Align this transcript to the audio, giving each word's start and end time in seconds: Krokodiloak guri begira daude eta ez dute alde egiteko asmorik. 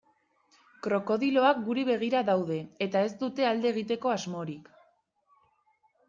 Krokodiloak 0.85 1.59
guri 1.65 1.83
begira 1.89 2.21
daude 2.29 2.57
eta 2.85 3.03
ez 3.09 3.11
dute 3.19 3.45
alde 3.49 3.69
egiteko 3.73 4.13
asmorik. 4.15 4.73